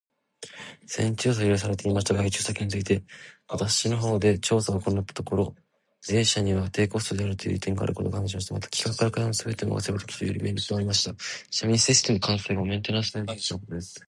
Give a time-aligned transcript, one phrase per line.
[0.87, 3.03] 先日調査を依頼されていました外注先について、
[3.47, 5.55] 私の方で調査を行ったところ、
[6.09, 8.53] A 社には低コストであるという利点があることが判明しました。
[8.55, 11.13] また、企画から開発まですべてを任せることができるというメリットもありました。
[11.51, 13.95] ちなみにシステム完成後もメンテナンス対応できるとのことです。